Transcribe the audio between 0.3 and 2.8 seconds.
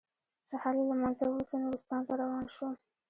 سهار له لمانځه وروسته نورستان ته روان شوم.